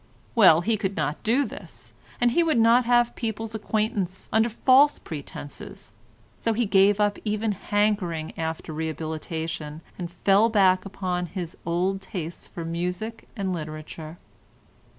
[0.33, 4.97] Well, he could not do this, and he would not have people's acquaintance under false
[4.97, 5.91] pretences,
[6.39, 12.47] so he gave up even hankering after rehabilitation and fell back upon his old tastes
[12.47, 14.17] for music and literature.